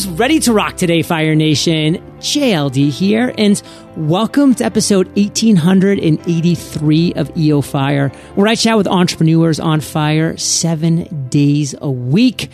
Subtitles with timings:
[0.00, 1.96] Who's ready to rock today, Fire Nation?
[2.20, 3.62] JLD here, and
[3.98, 11.28] welcome to episode 1883 of EO Fire, where I chat with entrepreneurs on fire seven
[11.28, 12.48] days a week.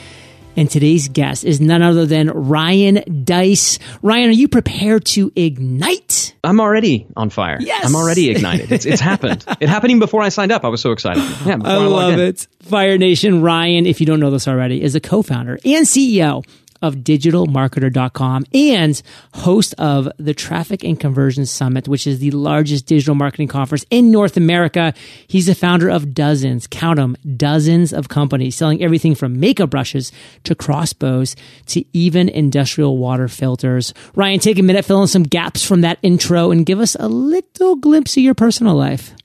[0.57, 3.79] And today's guest is none other than Ryan Deiss.
[4.03, 6.35] Ryan, are you prepared to ignite?
[6.43, 7.59] I'm already on fire.
[7.61, 7.87] Yes.
[7.87, 8.73] I'm already ignited.
[8.73, 9.45] It's, it's happened.
[9.61, 10.65] It happened even before I signed up.
[10.65, 11.23] I was so excited.
[11.47, 12.49] Yeah, I love it.
[12.63, 16.43] Fire Nation Ryan, if you don't know this already, is a co-founder and CEO
[16.83, 19.03] of digitalmarketer.com and
[19.35, 24.11] host of the Traffic and Conversion Summit, which is the largest digital marketing conference in
[24.11, 24.95] North America.
[25.27, 30.13] He's the founder of dozens, count them, dozens of companies selling everything from makeup brushes
[30.45, 31.37] to crossbows
[31.67, 33.95] to even industrial water filters.
[34.15, 37.09] Ryan, take a minute, fill in some gaps from that intro and give us a
[37.09, 39.16] little glimpse of your personal life.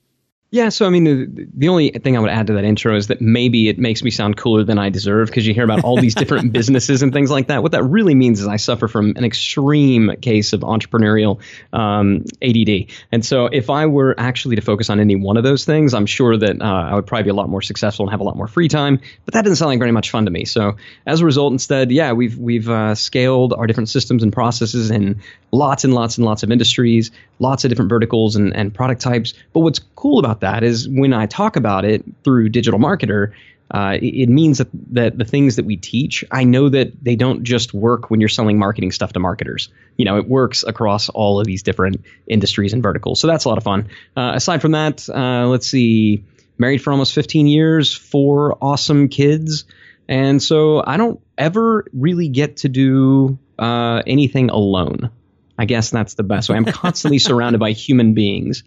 [0.52, 3.06] Yeah, so I mean, the, the only thing I would add to that intro is
[3.06, 5.98] that maybe it makes me sound cooler than I deserve because you hear about all
[5.98, 7.62] these different businesses and things like that.
[7.62, 11.40] What that really means is I suffer from an extreme case of entrepreneurial
[11.72, 12.92] um, ADD.
[13.10, 16.04] And so if I were actually to focus on any one of those things, I'm
[16.04, 18.36] sure that uh, I would probably be a lot more successful and have a lot
[18.36, 19.00] more free time.
[19.24, 20.44] But that doesn't sound like very much fun to me.
[20.44, 20.76] So
[21.06, 25.22] as a result, instead, yeah, we've we've uh, scaled our different systems and processes in
[25.50, 29.32] lots and lots and lots of industries, lots of different verticals and, and product types.
[29.54, 33.32] But what's cool about that is when I talk about it through Digital Marketer,
[33.72, 37.16] uh, it, it, means that, that the things that we teach, I know that they
[37.16, 39.70] don't just work when you're selling marketing stuff to marketers.
[39.96, 43.18] You know, it works across all of these different industries and verticals.
[43.18, 43.88] So that's a lot of fun.
[44.14, 46.22] Uh, aside from that, uh, let's see,
[46.58, 49.64] married for almost 15 years, four awesome kids.
[50.06, 55.10] And so I don't ever really get to do uh, anything alone.
[55.58, 56.56] I guess that's the best way.
[56.56, 58.64] I'm constantly surrounded by human beings.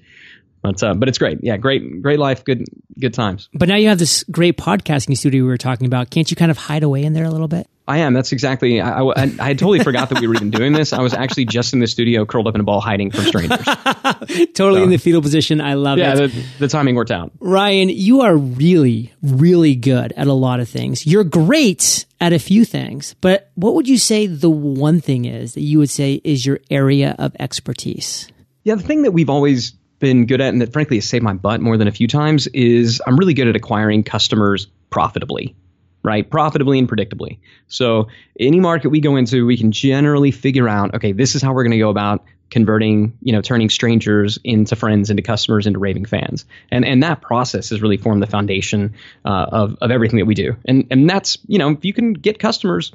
[0.66, 1.40] But, uh, but it's great.
[1.42, 2.66] Yeah, great, great life, good,
[3.00, 3.50] good times.
[3.54, 6.10] But now you have this great podcasting studio we were talking about.
[6.10, 7.68] Can't you kind of hide away in there a little bit?
[7.88, 8.14] I am.
[8.14, 8.82] That's exactly.
[8.82, 10.92] I, I, I totally forgot that we were even doing this.
[10.92, 13.64] I was actually just in the studio, curled up in a ball, hiding from strangers.
[13.64, 15.62] totally so, in the fetal position.
[15.62, 16.20] I love yeah, it.
[16.20, 17.32] Yeah, the, the timing worked out.
[17.40, 21.06] Ryan, you are really, really good at a lot of things.
[21.06, 25.54] You're great at a few things, but what would you say the one thing is
[25.54, 28.28] that you would say is your area of expertise?
[28.64, 29.74] Yeah, the thing that we've always
[30.06, 32.46] been good at and that frankly has saved my butt more than a few times
[32.48, 35.56] is I'm really good at acquiring customers profitably,
[36.04, 36.30] right?
[36.30, 37.40] Profitably and predictably.
[37.68, 41.54] So any market we go into, we can generally figure out, okay, this is how
[41.54, 45.80] we're going to go about converting, you know, turning strangers into friends, into customers, into
[45.80, 46.46] raving fans.
[46.70, 48.94] And and that process has really formed the foundation
[49.26, 50.56] uh, of, of everything that we do.
[50.66, 52.92] And and that's, you know, if you can get customers,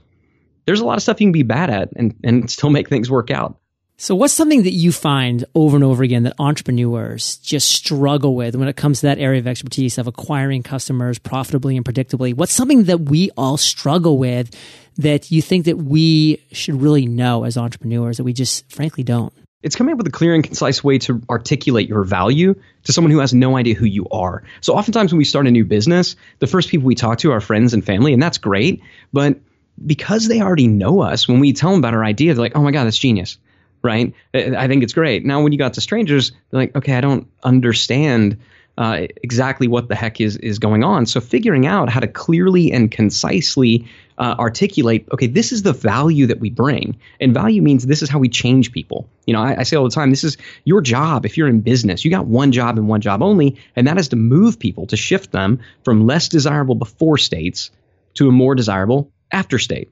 [0.67, 3.11] there's a lot of stuff you can be bad at and, and still make things
[3.11, 3.60] work out.
[4.03, 8.57] So, what's something that you find over and over again that entrepreneurs just struggle with
[8.57, 12.33] when it comes to that area of expertise of acquiring customers profitably and predictably?
[12.33, 14.57] What's something that we all struggle with
[14.97, 19.35] that you think that we should really know as entrepreneurs that we just frankly don't?
[19.63, 23.11] It's coming up with a clear and concise way to articulate your value to someone
[23.11, 24.45] who has no idea who you are.
[24.63, 27.41] So, oftentimes when we start a new business, the first people we talk to are
[27.43, 28.81] friends and family, and that's great.
[29.13, 29.41] But
[29.87, 32.63] because they already know us, when we tell them about our idea, they're like, oh
[32.63, 33.37] my God, that's genius
[33.83, 34.13] right?
[34.35, 35.25] I think it's great.
[35.25, 38.39] Now, when you got to strangers, they're like, okay, I don't understand
[38.79, 41.05] uh, exactly what the heck is is going on.
[41.05, 43.87] So figuring out how to clearly and concisely
[44.17, 48.09] uh, articulate, okay, this is the value that we bring, and value means this is
[48.09, 49.09] how we change people.
[49.27, 51.27] You know, I, I say all the time, this is your job.
[51.27, 54.09] If you're in business, you got one job and one job only, and that is
[54.09, 57.71] to move people to shift them from less desirable before states
[58.15, 59.91] to a more desirable after state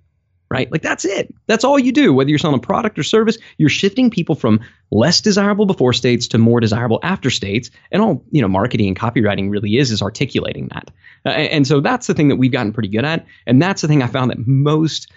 [0.51, 0.71] right?
[0.71, 1.35] Like that's it.
[1.47, 2.13] That's all you do.
[2.15, 4.61] Whether you're selling a product or service, you're shifting people from
[4.91, 7.71] less desirable before states to more desirable after states.
[7.93, 10.91] And all, you know, marketing and copywriting really is, is articulating that.
[11.27, 13.27] Uh, and so that's the thing that we've gotten pretty good at.
[13.47, 15.13] And that's the thing I found that most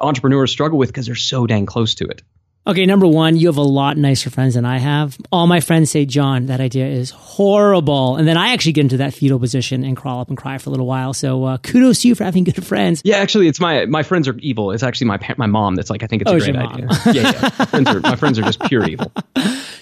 [0.00, 2.22] entrepreneurs struggle with because they're so dang close to it.
[2.66, 5.18] Okay, number one, you have a lot nicer friends than I have.
[5.30, 8.16] All my friends say, John, that idea is horrible.
[8.16, 10.70] And then I actually get into that fetal position and crawl up and cry for
[10.70, 11.12] a little while.
[11.12, 13.02] So uh, kudos to you for having good friends.
[13.04, 14.70] Yeah, actually, it's my my friends are evil.
[14.70, 16.88] It's actually my my mom that's like, I think it's oh, a great idea.
[17.12, 17.50] yeah, yeah.
[17.58, 19.12] My friends, are, my friends are just pure evil.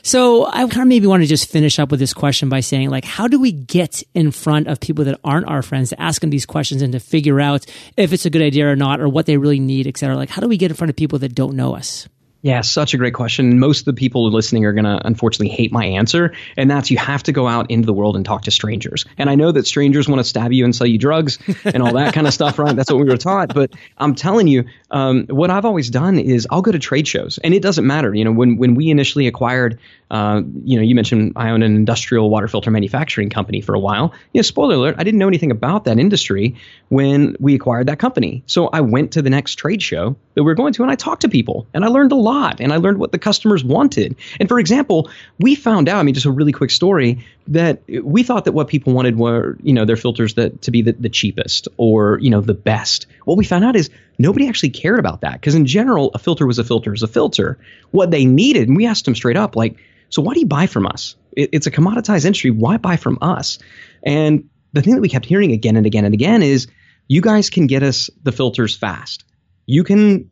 [0.03, 2.91] So I kind of maybe want to just finish up with this question by saying,
[2.91, 6.21] like, how do we get in front of people that aren't our friends to ask
[6.21, 7.65] them these questions and to figure out
[7.97, 10.17] if it's a good idea or not, or what they really need, et cetera?
[10.17, 12.09] Like, how do we get in front of people that don't know us?
[12.43, 13.61] Yeah, such a great question.
[13.61, 16.99] Most of the people listening are going to unfortunately hate my answer, and that's you
[16.99, 19.07] have to go out into the world and talk to strangers.
[19.17, 21.93] And I know that strangers want to stab you and sell you drugs and all
[21.93, 22.75] that kind of stuff, right?
[22.75, 23.55] That's what we were taught.
[23.55, 27.39] But I'm telling you, um, what I've always done is I'll go to trade shows,
[27.39, 28.13] and it doesn't matter.
[28.13, 29.79] You know, when when we initially acquired,
[30.11, 33.81] uh, you know, you mentioned I own an industrial water filter manufacturing company for a
[33.81, 34.13] while.
[34.33, 36.57] You know, spoiler alert, I didn't know anything about that industry
[36.89, 38.43] when we acquired that company.
[38.47, 40.97] So I went to the next trade show that we are going to, and I
[40.97, 43.65] talked to people, and I learned a lot lot and I learned what the customers
[43.65, 44.17] wanted.
[44.41, 48.23] And for example, we found out, I mean, just a really quick story, that we
[48.23, 51.09] thought that what people wanted were, you know, their filters that to be the, the
[51.09, 53.07] cheapest or, you know, the best.
[53.25, 56.47] What we found out is nobody actually cared about that because in general, a filter
[56.47, 57.59] was a filter is a filter.
[57.91, 60.67] What they needed, and we asked them straight up, like, so why do you buy
[60.67, 61.17] from us?
[61.37, 62.51] It, it's a commoditized industry.
[62.51, 63.59] Why buy from us?
[64.03, 66.67] And the thing that we kept hearing again and again and again is
[67.09, 69.25] you guys can get us the filters fast.
[69.67, 70.31] You can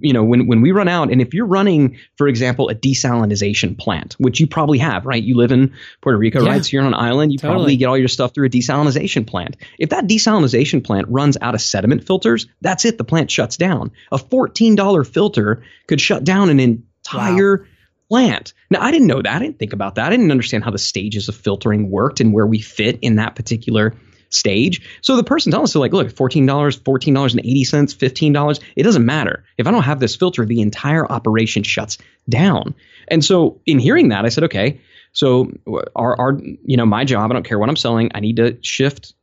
[0.00, 3.76] you know, when, when we run out, and if you're running, for example, a desalinization
[3.76, 5.22] plant, which you probably have, right?
[5.22, 6.50] You live in Puerto Rico, yeah.
[6.50, 6.64] right?
[6.64, 7.56] So you're on an island, you totally.
[7.56, 9.56] probably get all your stuff through a desalinization plant.
[9.78, 12.98] If that desalinization plant runs out of sediment filters, that's it.
[12.98, 13.92] The plant shuts down.
[14.12, 17.64] A $14 filter could shut down an entire wow.
[18.08, 18.54] plant.
[18.70, 19.34] Now, I didn't know that.
[19.34, 20.06] I didn't think about that.
[20.06, 23.34] I didn't understand how the stages of filtering worked and where we fit in that
[23.34, 23.94] particular
[24.34, 24.86] stage.
[25.00, 29.44] So the person telling us, like, look, $14, $14.80, $15, it doesn't matter.
[29.56, 31.98] If I don't have this filter, the entire operation shuts
[32.28, 32.74] down.
[33.08, 34.80] And so in hearing that, I said, okay,
[35.12, 35.52] so
[35.94, 38.58] our, our, you know, my job, I don't care what I'm selling, I need to
[38.62, 39.14] shift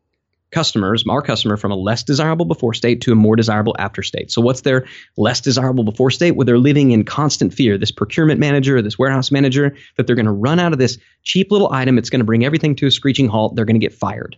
[0.52, 4.31] customers, our customer, from a less desirable before state to a more desirable after state.
[4.31, 4.86] So what's their
[5.18, 6.31] less desirable before state?
[6.31, 7.78] Well, they're living in constant fear.
[7.78, 11.52] This procurement manager, this warehouse manager, that they're going to run out of this cheap
[11.52, 11.98] little item.
[11.98, 13.56] It's going to bring everything to a screeching halt.
[13.56, 14.38] They're going to get fired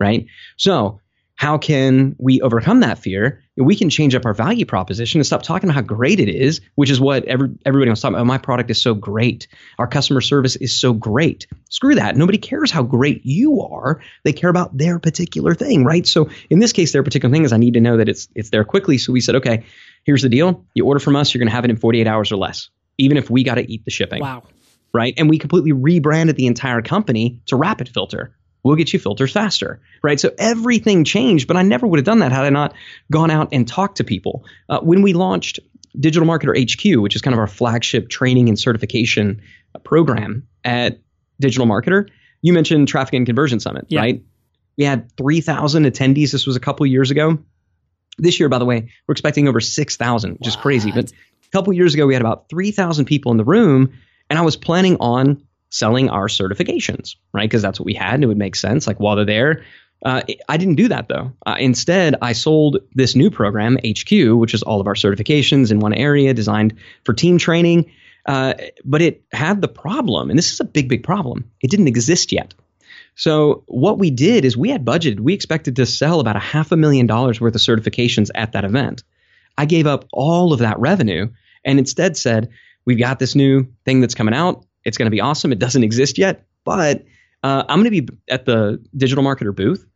[0.00, 0.26] right?
[0.56, 1.00] So,
[1.40, 3.42] how can we overcome that fear?
[3.56, 6.60] We can change up our value proposition and stop talking about how great it is,
[6.74, 8.26] which is what every, everybody wants to talk about.
[8.26, 9.48] My product is so great.
[9.78, 11.46] Our customer service is so great.
[11.70, 12.14] Screw that.
[12.14, 14.02] Nobody cares how great you are.
[14.22, 16.06] They care about their particular thing, right?
[16.06, 18.50] So in this case, their particular thing is I need to know that it's it's
[18.50, 18.98] there quickly.
[18.98, 19.64] So we said, okay,
[20.04, 20.66] here's the deal.
[20.74, 22.68] You order from us, you're going to have it in 48 hours or less,
[22.98, 24.20] even if we got to eat the shipping.
[24.20, 24.42] Wow.
[24.92, 25.14] Right.
[25.16, 29.80] And we completely rebranded the entire company to Rapid Filter we'll get you filters faster,
[30.02, 30.20] right?
[30.20, 32.74] So everything changed, but I never would have done that had I not
[33.10, 34.44] gone out and talked to people.
[34.68, 35.60] Uh, when we launched
[35.98, 39.42] Digital Marketer HQ, which is kind of our flagship training and certification
[39.74, 41.00] uh, program at
[41.40, 42.08] Digital Marketer,
[42.42, 44.00] you mentioned Traffic and Conversion Summit, yeah.
[44.00, 44.22] right?
[44.76, 46.32] We had 3,000 attendees.
[46.32, 47.38] This was a couple years ago.
[48.18, 50.92] This year, by the way, we're expecting over 6,000, which is crazy.
[50.92, 53.92] But a couple years ago, we had about 3,000 people in the room,
[54.28, 57.48] and I was planning on selling our certifications, right?
[57.48, 58.86] Because that's what we had and it would make sense.
[58.86, 59.64] Like while they're there,
[60.04, 61.32] uh, I didn't do that though.
[61.44, 65.80] Uh, instead, I sold this new program, HQ, which is all of our certifications in
[65.80, 66.74] one area designed
[67.04, 67.92] for team training.
[68.26, 71.50] Uh, but it had the problem, and this is a big, big problem.
[71.62, 72.54] It didn't exist yet.
[73.14, 75.20] So what we did is we had budgeted.
[75.20, 78.64] We expected to sell about a half a million dollars worth of certifications at that
[78.64, 79.02] event.
[79.58, 81.28] I gave up all of that revenue
[81.64, 82.50] and instead said,
[82.84, 84.64] "We've got this new thing that's coming out.
[84.84, 85.52] It's going to be awesome.
[85.52, 87.04] It doesn't exist yet, but
[87.42, 89.86] uh, I'm going to be at the digital marketer booth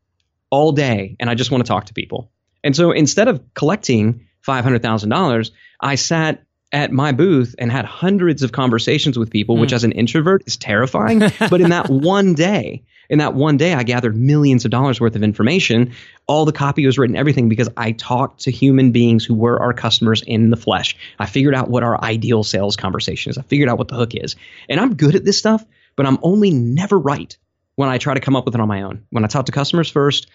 [0.50, 2.30] all day, and I just want to talk to people.
[2.62, 5.50] And so instead of collecting $500,000,
[5.80, 9.60] I sat at my booth and had hundreds of conversations with people, mm.
[9.60, 9.76] which hmm.
[9.76, 11.20] as an introvert is terrifying.
[11.20, 15.16] but in that one day, in that one day, I gathered millions of dollars worth
[15.16, 15.92] of information.
[16.26, 19.72] All the copy was written, everything, because I talked to human beings who were our
[19.72, 20.96] customers in the flesh.
[21.18, 23.38] I figured out what our ideal sales conversation is.
[23.38, 24.36] I figured out what the hook is.
[24.68, 25.64] And I'm good at this stuff,
[25.96, 27.36] but I'm only never right
[27.76, 29.06] when I try to come up with it on my own.
[29.10, 30.28] When I talk to customers first,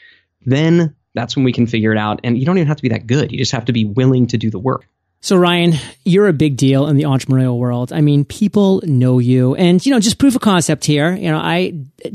[0.46, 2.22] then that's when we can figure it out.
[2.24, 3.32] And you don't even have to be that good.
[3.32, 4.88] You just have to be willing to do the work.
[5.22, 5.74] So Ryan,
[6.06, 7.92] you're a big deal in the entrepreneurial world.
[7.92, 11.14] I mean, people know you and, you know, just proof of concept here.
[11.14, 11.72] You know, I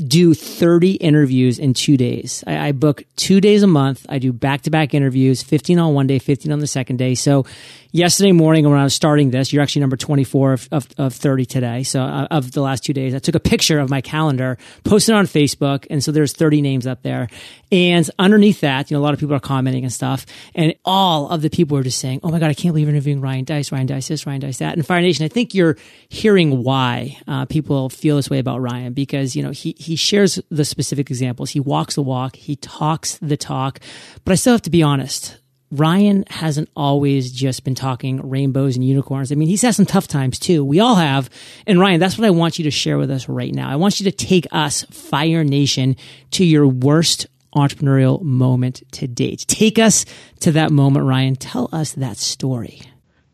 [0.07, 2.43] do 30 interviews in two days.
[2.47, 4.07] I, I book two days a month.
[4.09, 7.13] I do back to back interviews, 15 on one day, 15 on the second day.
[7.13, 7.45] So
[7.91, 11.45] yesterday morning when I was starting this, you're actually number 24 of, of, of 30
[11.45, 11.83] today.
[11.83, 15.13] So uh, of the last two days, I took a picture of my calendar, posted
[15.13, 15.85] it on Facebook.
[15.89, 17.29] And so there's 30 names up there.
[17.71, 20.25] And underneath that, you know, a lot of people are commenting and stuff.
[20.53, 23.21] And all of the people are just saying, Oh my God, I can't believe interviewing
[23.21, 24.75] Ryan Deiss, Ryan Deiss this, Ryan Deiss that.
[24.75, 25.77] And Fire Nation, I think you're
[26.09, 30.39] hearing why uh, people feel this way about Ryan because, you know, he, he shares
[30.49, 31.51] the specific examples.
[31.51, 32.35] He walks the walk.
[32.35, 33.79] He talks the talk.
[34.23, 35.37] But I still have to be honest.
[35.71, 39.31] Ryan hasn't always just been talking rainbows and unicorns.
[39.31, 40.63] I mean, he's had some tough times too.
[40.63, 41.29] We all have.
[41.67, 43.69] And Ryan, that's what I want you to share with us right now.
[43.69, 45.97] I want you to take us, Fire Nation,
[46.31, 49.45] to your worst entrepreneurial moment to date.
[49.47, 50.05] Take us
[50.41, 51.35] to that moment, Ryan.
[51.35, 52.81] Tell us that story.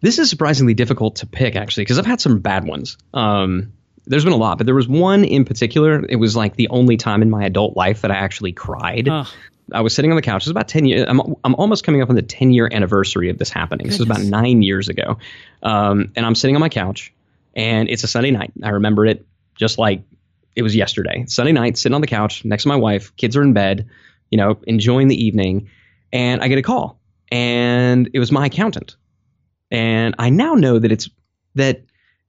[0.02, 2.98] this is surprisingly difficult to pick actually because I've had some bad ones.
[3.14, 3.74] Um,
[4.06, 6.04] there's been a lot, but there was one in particular.
[6.08, 9.08] It was like the only time in my adult life that I actually cried.
[9.08, 9.28] Ugh.
[9.74, 10.44] I was sitting on the couch.
[10.44, 11.06] It was about 10 years.
[11.08, 13.88] I'm, I'm almost coming up on the 10 year anniversary of this happening.
[13.88, 15.18] This was about nine years ago.
[15.64, 17.14] Um, and I'm sitting on my couch
[17.56, 18.52] and it's a Sunday night.
[18.62, 19.26] I remember it
[19.56, 20.02] just like
[20.56, 21.26] it was yesterday.
[21.28, 23.16] Sunday night, sitting on the couch next to my wife.
[23.16, 23.90] Kids are in bed,
[24.32, 25.70] you know, enjoying the evening.
[26.12, 27.00] And I get a call
[27.32, 28.96] and it was my accountant.
[29.70, 31.10] And I now know that it's,
[31.56, 31.84] that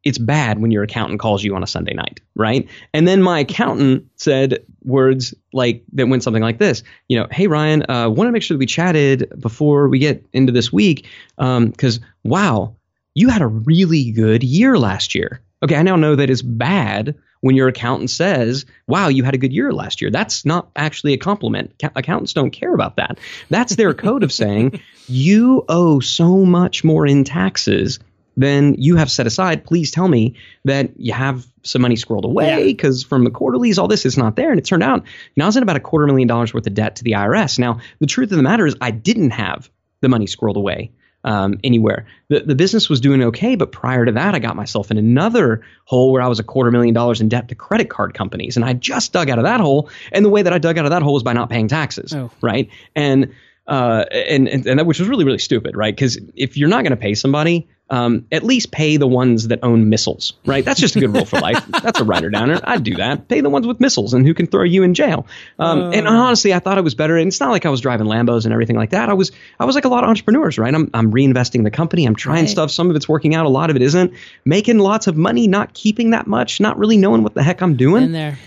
[0.05, 2.69] it's bad when your accountant calls you on a Sunday night, right?
[2.93, 7.47] And then my accountant said words like that went something like this, you know, hey
[7.47, 11.07] Ryan, uh, want to make sure that we chatted before we get into this week,
[11.37, 12.77] because um, wow,
[13.15, 15.41] you had a really good year last year.
[15.62, 19.38] Okay, I now know that it's bad when your accountant says, wow, you had a
[19.38, 20.11] good year last year.
[20.11, 21.75] That's not actually a compliment.
[21.95, 23.19] Accountants don't care about that.
[23.50, 27.99] That's their code of saying you owe so much more in taxes
[28.37, 32.64] than you have set aside, please tell me that you have some money squirreled away
[32.64, 33.09] because yeah.
[33.09, 34.50] from the quarterlies, all this is not there.
[34.50, 36.66] And it turned out, you know, I was in about a quarter million dollars worth
[36.66, 37.59] of debt to the IRS.
[37.59, 40.92] Now, the truth of the matter is, I didn't have the money squirreled away
[41.25, 42.07] um, anywhere.
[42.29, 45.62] The, the business was doing okay, but prior to that, I got myself in another
[45.85, 48.57] hole where I was a quarter million dollars in debt to credit card companies.
[48.57, 49.91] And I just dug out of that hole.
[50.11, 52.12] And the way that I dug out of that hole was by not paying taxes.
[52.12, 52.31] Oh.
[52.41, 52.69] Right.
[52.95, 53.33] And
[53.67, 55.95] uh, and, and, and that which was really really stupid, right?
[55.95, 59.61] Because if you're not going to pay somebody, um, at least pay the ones that
[59.62, 60.65] own missiles, right?
[60.65, 61.62] That's just a good rule for life.
[61.83, 62.59] That's a writer downer.
[62.65, 63.29] I'd do that.
[63.29, 65.27] Pay the ones with missiles and who can throw you in jail.
[65.59, 67.19] Um, uh, and honestly, I thought it was better.
[67.19, 69.11] And it's not like I was driving Lambos and everything like that.
[69.11, 70.75] I was I was like a lot of entrepreneurs, right?
[70.75, 72.07] I'm I'm reinvesting the company.
[72.07, 72.49] I'm trying right.
[72.49, 72.71] stuff.
[72.71, 73.45] Some of it's working out.
[73.45, 74.15] A lot of it isn't.
[74.47, 77.77] Making lots of money, not keeping that much, not really knowing what the heck I'm
[77.77, 78.05] doing.
[78.05, 78.39] In there.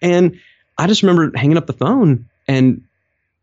[0.00, 0.40] And
[0.78, 2.84] I just remember hanging up the phone and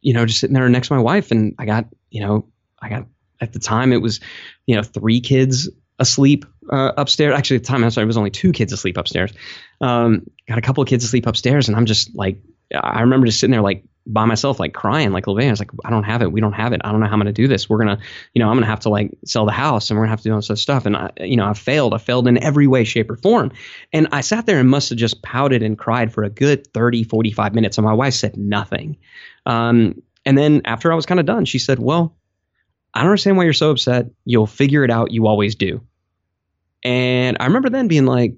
[0.02, 2.46] you know just sitting there next to my wife, and I got you know
[2.82, 3.08] I got
[3.42, 4.20] at the time it was
[4.66, 5.70] you know three kids
[6.00, 7.36] asleep uh, upstairs.
[7.38, 9.34] Actually, at the time, I'm sorry, it was only two kids asleep upstairs.
[9.82, 12.42] Um, got a couple of kids asleep upstairs, and I'm just like,
[12.74, 15.48] I remember just sitting there like by myself, like crying, like Levain.
[15.48, 16.32] I was like, I don't have it.
[16.32, 16.82] We don't have it.
[16.84, 17.70] I don't know how I'm going to do this.
[17.70, 18.00] We're gonna,
[18.34, 20.30] you know, I'm gonna have to like sell the house, and we're gonna have to
[20.30, 20.86] do all this stuff.
[20.86, 21.94] And I, you know, I failed.
[21.94, 23.52] I failed in every way, shape, or form.
[23.94, 27.04] And I sat there and must have just pouted and cried for a good 30,
[27.04, 27.78] 45 minutes.
[27.78, 28.98] And my wife said nothing.
[29.46, 32.16] Um, and then after I was kind of done, she said, "Well."
[32.94, 34.08] I don't understand why you're so upset.
[34.26, 35.12] You'll figure it out.
[35.12, 35.82] You always do.
[36.84, 38.36] And I remember then being like,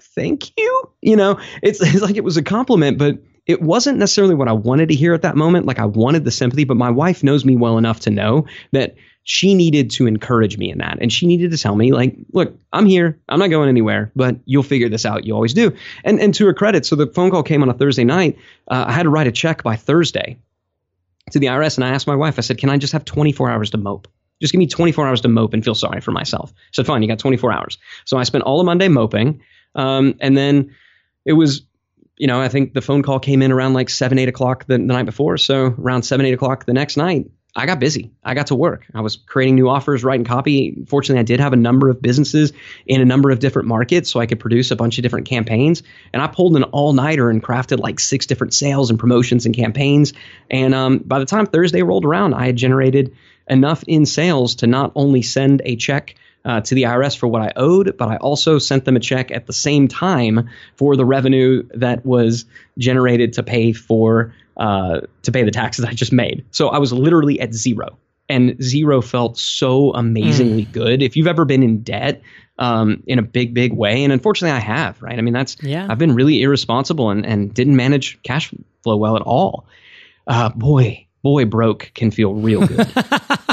[0.00, 0.90] thank you.
[1.02, 4.52] You know, it's, it's like it was a compliment, but it wasn't necessarily what I
[4.52, 5.66] wanted to hear at that moment.
[5.66, 8.94] Like I wanted the sympathy, but my wife knows me well enough to know that
[9.24, 10.98] she needed to encourage me in that.
[11.00, 13.18] And she needed to tell me, like, look, I'm here.
[13.28, 15.24] I'm not going anywhere, but you'll figure this out.
[15.24, 15.74] You always do.
[16.04, 18.38] And, and to her credit, so the phone call came on a Thursday night.
[18.68, 20.38] Uh, I had to write a check by Thursday
[21.30, 21.76] to the IRS.
[21.76, 24.08] And I asked my wife, I said, can I just have 24 hours to mope?
[24.40, 26.52] Just give me 24 hours to mope and feel sorry for myself.
[26.72, 27.78] So fine, you got 24 hours.
[28.04, 29.40] So I spent all of Monday moping.
[29.74, 30.74] Um, and then
[31.24, 31.62] it was,
[32.18, 34.74] you know, I think the phone call came in around like seven, eight o'clock the,
[34.74, 35.38] the night before.
[35.38, 38.10] So around seven, eight o'clock the next night, I got busy.
[38.24, 38.84] I got to work.
[38.94, 40.84] I was creating new offers, writing copy.
[40.88, 42.52] Fortunately, I did have a number of businesses
[42.84, 45.84] in a number of different markets, so I could produce a bunch of different campaigns.
[46.12, 49.54] And I pulled an all nighter and crafted like six different sales and promotions and
[49.54, 50.14] campaigns.
[50.50, 53.14] And um, by the time Thursday rolled around, I had generated
[53.48, 57.40] enough in sales to not only send a check uh, to the IRS for what
[57.40, 61.04] I owed, but I also sent them a check at the same time for the
[61.04, 62.44] revenue that was
[62.76, 66.44] generated to pay for uh, to pay the taxes I just made.
[66.50, 70.72] So I was literally at zero, and zero felt so amazingly mm.
[70.72, 71.02] good.
[71.02, 72.22] If you've ever been in debt
[72.58, 75.18] um, in a big, big way, and unfortunately I have, right?
[75.18, 75.86] I mean, that's yeah.
[75.88, 79.66] I've been really irresponsible and and didn't manage cash flow well at all.
[80.26, 82.86] Uh, boy, boy, broke can feel real good.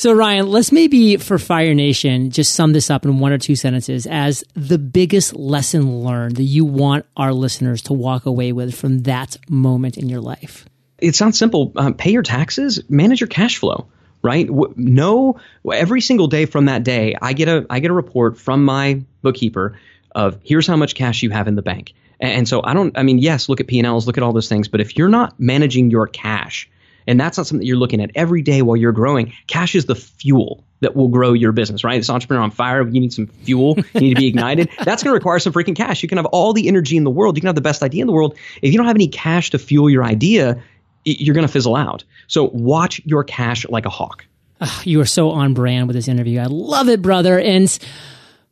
[0.00, 3.54] So, Ryan, let's maybe for Fire Nation just sum this up in one or two
[3.54, 8.74] sentences as the biggest lesson learned that you want our listeners to walk away with
[8.74, 10.64] from that moment in your life.
[11.00, 11.74] It sounds simple.
[11.76, 13.88] Um, pay your taxes, manage your cash flow
[14.22, 14.48] right?
[14.76, 15.38] No,
[15.70, 19.02] every single day from that day, I get a I get a report from my
[19.20, 19.78] bookkeeper
[20.14, 21.92] of here's how much cash you have in the bank.
[22.18, 22.96] And so I don't.
[22.96, 24.96] I mean, yes, look at P and Ls, look at all those things, but if
[24.96, 26.70] you're not managing your cash
[27.06, 29.32] and that's not something that you're looking at every day while you're growing.
[29.46, 31.98] Cash is the fuel that will grow your business, right?
[31.98, 32.86] This entrepreneur on fire.
[32.86, 33.76] You need some fuel.
[33.94, 34.70] You need to be ignited.
[34.84, 36.02] That's going to require some freaking cash.
[36.02, 37.36] You can have all the energy in the world.
[37.36, 38.36] You can have the best idea in the world.
[38.62, 40.62] If you don't have any cash to fuel your idea,
[41.04, 42.04] you're going to fizzle out.
[42.26, 44.24] So watch your cash like a hawk.
[44.60, 46.40] Oh, you are so on brand with this interview.
[46.40, 47.38] I love it, brother.
[47.38, 47.78] And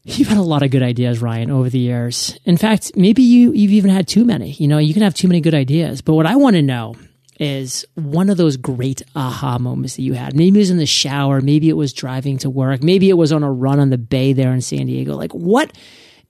[0.04, 2.38] you've had a lot of good ideas, Ryan, over the years.
[2.44, 4.52] In fact, maybe you, you've even had too many.
[4.52, 6.00] You know, you can have too many good ideas.
[6.00, 6.96] But what I want to know
[7.38, 10.34] is one of those great aha moments that you had.
[10.34, 13.32] Maybe it was in the shower, maybe it was driving to work, maybe it was
[13.32, 15.16] on a run on the bay there in San Diego.
[15.16, 15.72] Like, what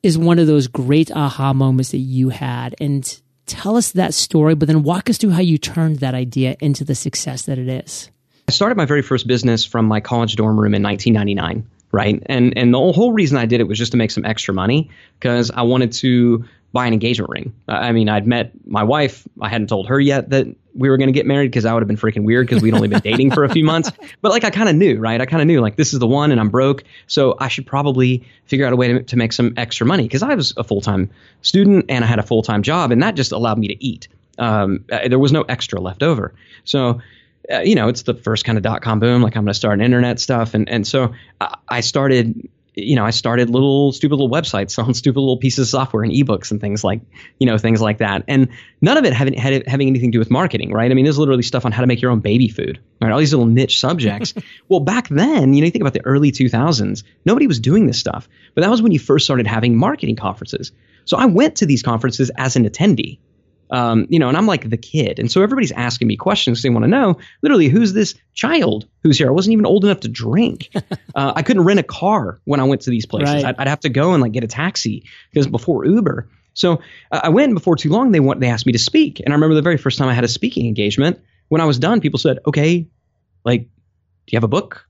[0.03, 2.75] is one of those great aha moments that you had?
[2.81, 6.57] And tell us that story, but then walk us through how you turned that idea
[6.61, 8.11] into the success that it is.
[8.47, 12.23] I started my very first business from my college dorm room in 1999 right?
[12.27, 14.91] And and the whole reason I did it was just to make some extra money
[15.19, 17.55] because I wanted to buy an engagement ring.
[17.67, 19.27] I mean, I'd met my wife.
[19.41, 21.81] I hadn't told her yet that we were going to get married because I would
[21.81, 23.91] have been freaking weird because we'd only been dating for a few months.
[24.21, 25.21] But like, I kind of knew, right?
[25.21, 27.67] I kind of knew like this is the one, and I'm broke, so I should
[27.67, 30.65] probably figure out a way to, to make some extra money because I was a
[30.65, 31.11] full time
[31.41, 34.09] student and I had a full time job, and that just allowed me to eat.
[34.39, 36.35] Um, there was no extra left over,
[36.65, 37.01] so.
[37.51, 39.23] Uh, you know, it's the first kind of dot com boom.
[39.23, 42.47] Like I'm going to start an internet stuff, and and so I, I started
[42.79, 46.13] you know, I started little stupid little websites on stupid little pieces of software and
[46.13, 47.01] ebooks and things like,
[47.39, 48.25] you know, things like that.
[48.29, 48.49] And
[48.81, 50.91] none of it having had having anything to do with marketing, right?
[50.91, 53.13] I mean, there's literally stuff on how to make your own baby food, right?
[53.13, 54.35] All these little niche subjects.
[54.69, 57.99] well, back then, you know, you think about the early 2000s, nobody was doing this
[57.99, 58.29] stuff.
[58.55, 60.73] But that was when you first started having marketing conferences.
[61.05, 63.19] So I went to these conferences as an attendee.
[63.71, 65.19] Um, you know, and I'm like the kid.
[65.19, 66.63] And so everybody's asking me questions.
[66.63, 69.29] They want to know literally who's this child who's here.
[69.29, 70.71] I wasn't even old enough to drink.
[71.15, 73.35] uh, I couldn't rent a car when I went to these places.
[73.35, 73.45] Right.
[73.45, 76.29] I'd, I'd, have to go and like get a taxi because before Uber.
[76.55, 76.81] So
[77.13, 78.13] uh, I went before too long.
[78.13, 79.21] They want, they asked me to speak.
[79.21, 81.79] And I remember the very first time I had a speaking engagement, when I was
[81.79, 82.87] done, people said, okay,
[83.45, 84.87] like, do you have a book?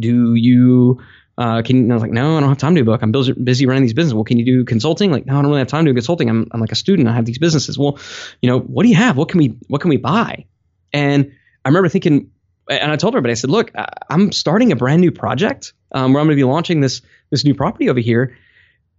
[0.00, 1.00] Do you
[1.38, 3.00] uh, can I was like, no, I don't have time to do a book.
[3.00, 4.14] I'm busy running these businesses.
[4.14, 5.12] Well, can you do consulting?
[5.12, 6.28] Like, no, I don't really have time to do consulting.
[6.28, 7.06] I'm, I'm like a student.
[7.06, 7.78] I have these businesses.
[7.78, 8.00] Well,
[8.42, 9.16] you know, what do you have?
[9.16, 10.46] What can we what can we buy?
[10.92, 11.32] And
[11.64, 12.32] I remember thinking,
[12.68, 13.70] and I told everybody, I said, look,
[14.10, 17.44] I'm starting a brand new project um, where I'm going to be launching this this
[17.44, 18.36] new property over here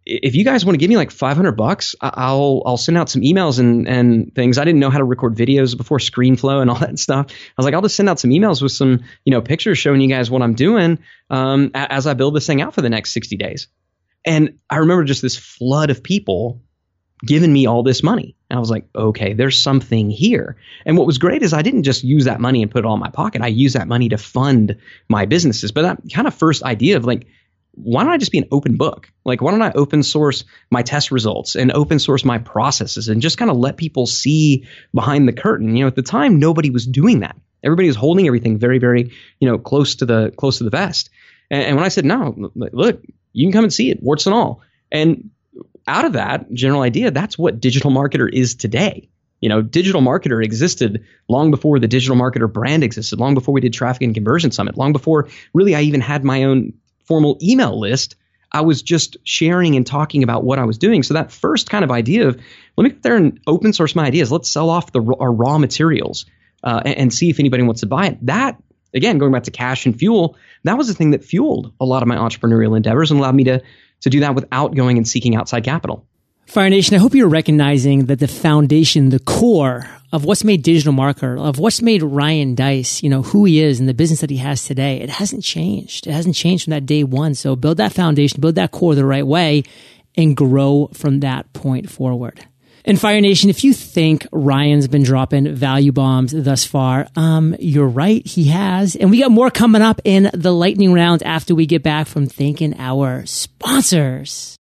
[0.09, 3.21] if you guys want to give me like 500 bucks, I'll I'll send out some
[3.21, 4.57] emails and and things.
[4.57, 7.27] I didn't know how to record videos before ScreenFlow and all that stuff.
[7.29, 10.01] I was like, I'll just send out some emails with some you know pictures showing
[10.01, 10.99] you guys what I'm doing
[11.29, 13.67] um, as I build this thing out for the next 60 days.
[14.25, 16.61] And I remember just this flood of people
[17.25, 18.35] giving me all this money.
[18.49, 20.57] And I was like, okay, there's something here.
[20.85, 22.93] And what was great is I didn't just use that money and put it all
[22.93, 23.41] in my pocket.
[23.41, 25.71] I used that money to fund my businesses.
[25.71, 27.27] But that kind of first idea of like
[27.73, 29.11] why don't I just be an open book?
[29.25, 33.21] Like, why don't I open source my test results and open source my processes and
[33.21, 35.75] just kind of let people see behind the curtain?
[35.75, 37.38] You know, at the time, nobody was doing that.
[37.63, 41.09] Everybody was holding everything very, very, you know, close to the close to the vest.
[41.49, 44.34] And, and when I said, no, look, you can come and see it, warts and
[44.34, 44.62] all.
[44.91, 45.29] And
[45.88, 49.10] out of that general idea, that's what digital marketer is today.
[49.41, 53.62] You know, digital marketer existed long before the digital marketer brand existed, long before we
[53.62, 56.73] did traffic and conversion summit, long before really I even had my own
[57.10, 58.15] formal email list.
[58.52, 61.04] I was just sharing and talking about what I was doing.
[61.04, 62.39] So that first kind of idea of
[62.78, 64.32] let me go there and open source my ideas.
[64.32, 66.26] Let's sell off the our raw materials
[66.63, 68.26] uh, and, and, see if anybody wants to buy it.
[68.26, 68.62] That
[68.93, 72.02] again, going back to cash and fuel, that was the thing that fueled a lot
[72.02, 73.62] of my entrepreneurial endeavors and allowed me to
[74.02, 76.06] to do that without going and seeking outside capital.
[76.49, 80.91] Fire Nation, I hope you're recognizing that the foundation, the core of what's made Digital
[80.91, 84.31] Marketer, of what's made Ryan Deiss, you know, who he is and the business that
[84.31, 86.07] he has today, it hasn't changed.
[86.07, 87.35] It hasn't changed from that day one.
[87.35, 89.62] So build that foundation, build that core the right way
[90.17, 92.43] and grow from that point forward.
[92.83, 97.88] And Fire Nation, if you think Ryan's been dropping value bombs thus far, um, you're
[97.88, 98.25] right.
[98.25, 98.95] He has.
[98.95, 102.25] And we got more coming up in the lightning round after we get back from
[102.25, 104.59] thanking our sponsors.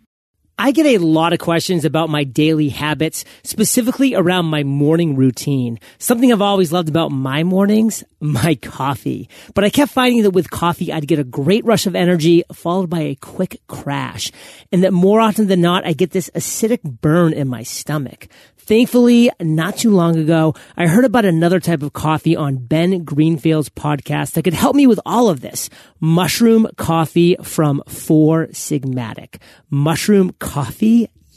[0.60, 5.78] I get a lot of questions about my daily habits, specifically around my morning routine.
[5.98, 9.28] Something I've always loved about my mornings, my coffee.
[9.54, 12.90] But I kept finding that with coffee, I'd get a great rush of energy followed
[12.90, 14.32] by a quick crash.
[14.72, 18.26] And that more often than not, I get this acidic burn in my stomach.
[18.68, 23.70] Thankfully, not too long ago, I heard about another type of coffee on Ben Greenfield's
[23.70, 25.70] podcast that could help me with all of this.
[26.00, 29.40] Mushroom coffee from Four Sigmatic.
[29.70, 30.32] Mushroom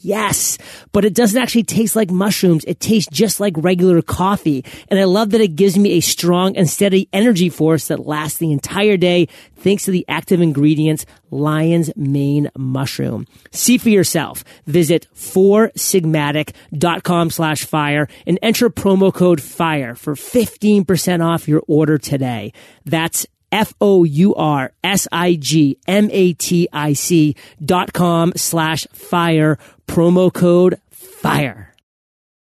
[0.04, 0.58] Yes,
[0.93, 2.65] but it doesn't actually taste like mushrooms.
[2.65, 4.65] It tastes just like regular coffee.
[4.88, 8.39] And I love that it gives me a strong and steady energy force that lasts
[8.39, 13.28] the entire day thanks to the active ingredients, lion's mane mushroom.
[13.52, 14.43] See for yourself.
[14.65, 22.54] Visit foursigmatic.com slash fire and enter promo code FIRE for 15% off your order today.
[22.86, 28.33] That's F O U R S I G M A T I C dot com
[28.35, 31.73] slash fire promo code FIRE.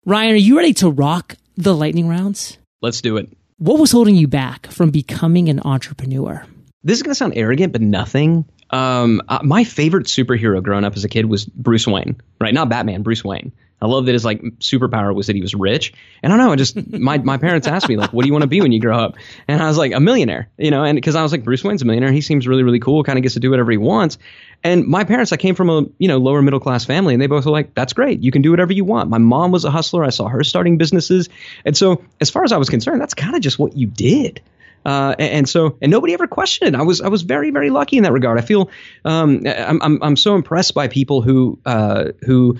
[0.04, 2.56] Ryan, are you ready to rock the lightning rounds?
[2.80, 3.30] Let's do it.
[3.58, 6.46] What was holding you back from becoming an entrepreneur?
[6.84, 8.44] This is going to sound arrogant, but nothing.
[8.70, 12.54] Um, uh, my favorite superhero growing up as a kid was Bruce Wayne, right?
[12.54, 13.52] Not Batman, Bruce Wayne.
[13.81, 15.93] I love that his like superpower was that he was rich.
[16.23, 18.33] And I don't know, I just my my parents asked me like, "What do you
[18.33, 20.83] want to be when you grow up?" And I was like, "A millionaire," you know.
[20.83, 23.19] And because I was like, Bruce Wayne's a millionaire, he seems really really cool, kind
[23.19, 24.19] of gets to do whatever he wants.
[24.64, 27.29] And my parents, I came from a you know lower middle class family, and they
[27.29, 29.71] both were like, "That's great, you can do whatever you want." My mom was a
[29.71, 30.05] hustler.
[30.05, 31.29] I saw her starting businesses,
[31.64, 34.41] and so as far as I was concerned, that's kind of just what you did.
[34.85, 36.79] Uh, and, so, and nobody ever questioned it.
[36.79, 38.38] I was, I was very, very lucky in that regard.
[38.38, 38.71] I feel,
[39.05, 42.59] um, I'm, I'm, I'm so impressed by people who, uh, who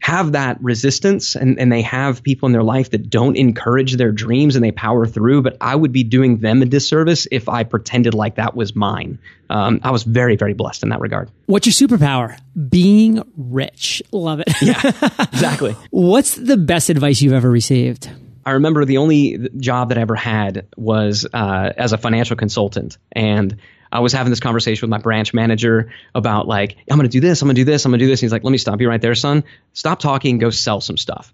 [0.00, 4.12] have that resistance and, and they have people in their life that don't encourage their
[4.12, 5.42] dreams and they power through.
[5.42, 9.18] But I would be doing them a disservice if I pretended like that was mine.
[9.50, 11.30] Um, I was very, very blessed in that regard.
[11.46, 12.38] What's your superpower?
[12.68, 14.02] Being rich.
[14.12, 14.48] Love it.
[14.62, 14.80] yeah,
[15.32, 15.76] exactly.
[15.90, 18.10] What's the best advice you've ever received?
[18.48, 22.96] I remember the only job that I ever had was uh, as a financial consultant.
[23.12, 23.58] And
[23.90, 27.20] I was having this conversation with my branch manager about like, I'm going to do
[27.20, 28.20] this, I'm going to do this, I'm going to do this.
[28.20, 29.44] And he's like, let me stop you right there, son.
[29.72, 31.32] Stop talking, go sell some stuff.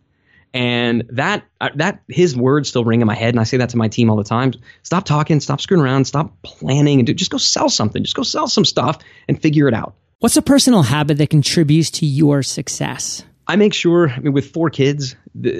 [0.52, 3.70] And that uh, that his words still ring in my head, and I say that
[3.70, 4.52] to my team all the time.
[4.84, 8.04] Stop talking, stop screwing around, stop planning, and do, just go sell something.
[8.04, 9.94] Just go sell some stuff and figure it out.
[10.20, 13.24] What's a personal habit that contributes to your success?
[13.46, 15.16] I make sure, I mean, with four kids,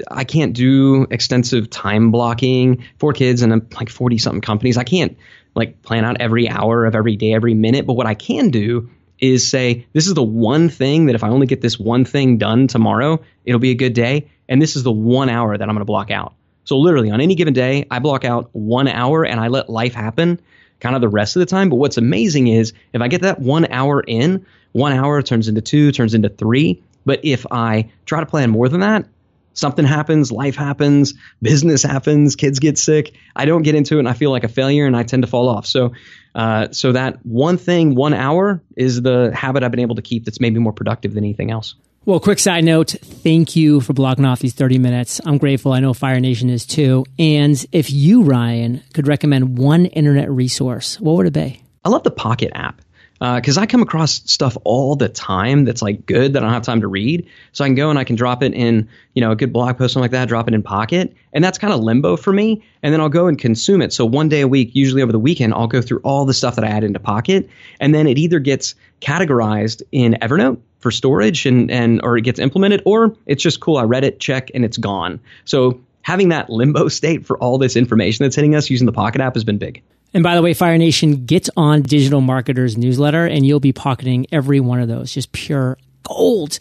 [0.09, 2.83] I can't do extensive time blocking.
[2.97, 4.77] Four kids and I'm like 40 something companies.
[4.77, 5.17] I can't
[5.55, 7.87] like plan out every hour of every day, every minute.
[7.87, 8.89] But what I can do
[9.19, 12.37] is say, this is the one thing that if I only get this one thing
[12.37, 14.27] done tomorrow, it'll be a good day.
[14.49, 16.33] And this is the one hour that I'm going to block out.
[16.65, 19.93] So literally on any given day, I block out one hour and I let life
[19.93, 20.39] happen
[20.79, 21.69] kind of the rest of the time.
[21.69, 25.61] But what's amazing is if I get that one hour in, one hour turns into
[25.61, 26.83] two, turns into three.
[27.05, 29.07] But if I try to plan more than that,
[29.55, 33.15] something happens, life happens, business happens, kids get sick.
[33.35, 35.27] I don't get into it and I feel like a failure and I tend to
[35.27, 35.65] fall off.
[35.65, 35.93] So,
[36.35, 40.25] uh, so that one thing, one hour is the habit I've been able to keep
[40.25, 41.75] that's maybe more productive than anything else.
[42.05, 45.19] Well, quick side note, thank you for blocking off these 30 minutes.
[45.25, 45.73] I'm grateful.
[45.73, 47.03] I know Fire Nation is too.
[47.17, 51.63] And if you, Ryan, could recommend one internet resource, what would it be?
[51.83, 52.79] I love the Pocket app
[53.19, 56.53] because uh, I come across stuff all the time that's like good that I don't
[56.53, 57.27] have time to read.
[57.53, 59.77] So I can go and I can drop it in, you know, a good blog
[59.77, 61.15] post, something like that, drop it in Pocket.
[61.31, 62.63] And that's kind of limbo for me.
[62.83, 63.93] And then I'll go and consume it.
[63.93, 66.55] So one day a week, usually over the weekend, I'll go through all the stuff
[66.55, 67.49] that I add into Pocket.
[67.79, 72.39] And then it either gets categorized in Evernote for storage and, and or it gets
[72.39, 73.77] implemented, or it's just cool.
[73.77, 75.21] I read it, check, and it's gone.
[75.45, 79.21] So having that limbo state for all this information that's hitting us using the Pocket
[79.21, 79.81] app has been big.
[80.15, 84.27] And by the way, Fire Nation, get on Digital Marketers newsletter and you'll be pocketing
[84.31, 85.13] every one of those.
[85.13, 86.57] Just pure gold.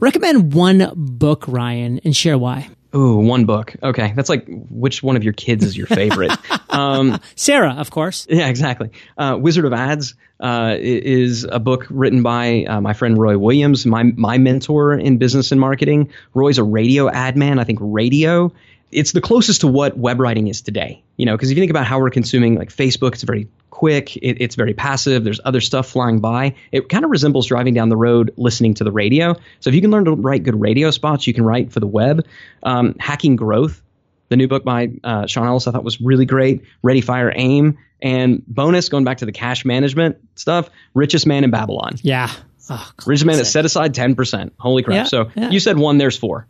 [0.00, 2.68] Recommend one book, Ryan, and share why.
[2.96, 3.76] Ooh, one book.
[3.80, 4.12] Okay.
[4.16, 6.32] That's like which one of your kids is your favorite?
[6.68, 8.26] um, Sarah, of course.
[8.28, 8.90] Yeah, exactly.
[9.16, 13.86] Uh, Wizard of Ads uh, is a book written by uh, my friend Roy Williams,
[13.86, 16.10] my, my mentor in business and marketing.
[16.34, 17.60] Roy's a radio ad man.
[17.60, 18.52] I think radio
[18.92, 21.02] it's the closest to what web writing is today.
[21.16, 24.16] You know, because if you think about how we're consuming like Facebook, it's very quick,
[24.16, 25.24] it, it's very passive.
[25.24, 26.54] There's other stuff flying by.
[26.72, 29.34] It kind of resembles driving down the road listening to the radio.
[29.60, 31.86] So if you can learn to write good radio spots, you can write for the
[31.86, 32.26] web.
[32.62, 33.82] Um, Hacking Growth,
[34.28, 36.62] the new book by uh, Sean Ellis, I thought was really great.
[36.82, 40.70] Ready, Fire, Aim, and bonus going back to the cash management stuff.
[40.94, 41.96] Richest Man in Babylon.
[42.02, 42.30] Yeah
[42.68, 44.50] Oh, man that set aside 10%.
[44.58, 44.96] Holy crap.
[44.96, 45.50] Yeah, so yeah.
[45.50, 46.46] you said one, there's four.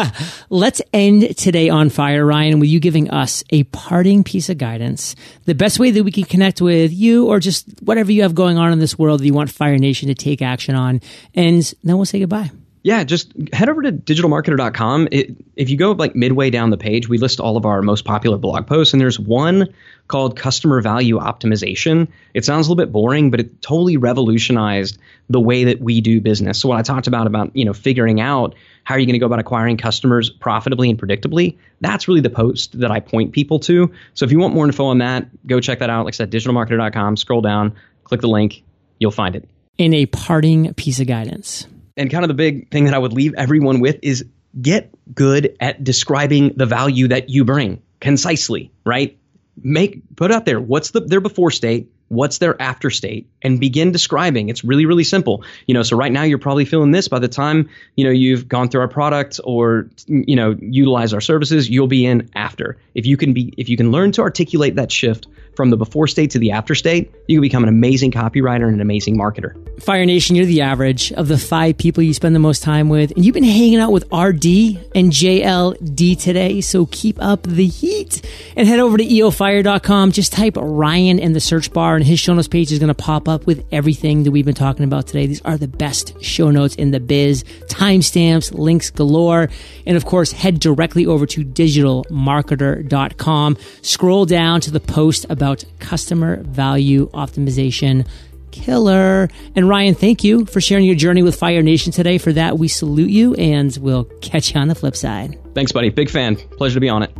[0.50, 5.14] Let's end today on fire, Ryan, with you giving us a parting piece of guidance.
[5.44, 8.58] The best way that we can connect with you or just whatever you have going
[8.58, 11.00] on in this world that you want Fire Nation to take action on.
[11.34, 12.50] And then we'll say goodbye.
[12.82, 15.08] Yeah, just head over to digitalmarketer.com.
[15.12, 18.06] It, if you go like midway down the page, we list all of our most
[18.06, 19.74] popular blog posts, and there's one
[20.08, 22.08] called Customer Value Optimization.
[22.32, 26.22] It sounds a little bit boring, but it totally revolutionized the way that we do
[26.22, 26.58] business.
[26.58, 29.18] So what I talked about about you know figuring out how are you going to
[29.18, 33.58] go about acquiring customers profitably and predictably, that's really the post that I point people
[33.60, 33.92] to.
[34.14, 36.06] So if you want more info on that, go check that out.
[36.06, 37.18] Like I said, digitalmarketer.com.
[37.18, 38.62] Scroll down, click the link,
[38.98, 39.46] you'll find it.
[39.76, 41.66] In a parting piece of guidance.
[42.00, 44.24] And kind of the big thing that I would leave everyone with is
[44.60, 49.18] get good at describing the value that you bring concisely, right?
[49.62, 53.92] Make put out there what's the their before state, what's their after state, and begin
[53.92, 54.48] describing.
[54.48, 55.42] It's really really simple.
[55.66, 57.08] You know, so right now you're probably feeling this.
[57.08, 61.20] By the time you know you've gone through our product or you know utilize our
[61.20, 62.76] services, you'll be in after.
[62.94, 66.06] If you can be if you can learn to articulate that shift from the before
[66.06, 69.54] state to the after state, you can become an amazing copywriter and an amazing marketer.
[69.82, 73.10] Fire Nation, you're the average of the five people you spend the most time with.
[73.12, 74.46] And you've been hanging out with RD
[74.94, 76.60] and JLD today.
[76.60, 78.22] So keep up the heat
[78.56, 80.12] and head over to eofire.com.
[80.12, 82.94] Just type Ryan in the search bar and his show notes page is going to
[82.94, 85.26] pop up with everything that we've been talking about today.
[85.26, 89.50] These are the best show notes in the biz, timestamps, links galore.
[89.86, 93.58] And of course, head directly over to digitalmarketer.com.
[93.82, 98.08] Scroll down to the post about customer value optimization
[98.50, 99.28] killer.
[99.54, 102.16] And Ryan, thank you for sharing your journey with Fire Nation today.
[102.16, 105.38] For that, we salute you and we'll catch you on the flip side.
[105.54, 105.90] Thanks, buddy.
[105.90, 106.36] Big fan.
[106.36, 107.14] Pleasure to be on it.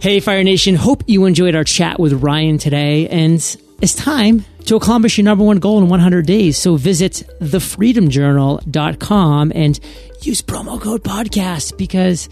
[0.00, 0.74] Hey, Fire Nation.
[0.74, 3.06] Hope you enjoyed our chat with Ryan today.
[3.08, 3.40] And
[3.84, 6.56] it's time to accomplish your number one goal in 100 days.
[6.56, 9.78] So visit thefreedomjournal.com and
[10.22, 12.30] use promo code podcast because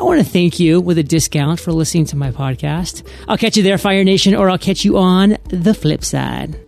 [0.00, 3.06] I want to thank you with a discount for listening to my podcast.
[3.28, 6.63] I'll catch you there, Fire Nation, or I'll catch you on the flip side.